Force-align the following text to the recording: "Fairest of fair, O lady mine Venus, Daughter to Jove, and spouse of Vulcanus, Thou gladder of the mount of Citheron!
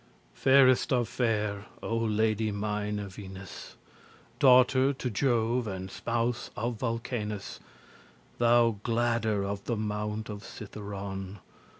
"Fairest 0.33 0.91
of 0.91 1.07
fair, 1.07 1.67
O 1.83 1.95
lady 1.95 2.51
mine 2.51 3.07
Venus, 3.07 3.75
Daughter 4.39 4.93
to 4.93 5.09
Jove, 5.11 5.67
and 5.67 5.91
spouse 5.91 6.49
of 6.55 6.77
Vulcanus, 6.79 7.59
Thou 8.39 8.79
gladder 8.81 9.45
of 9.45 9.65
the 9.65 9.77
mount 9.77 10.27
of 10.27 10.43
Citheron! 10.43 11.37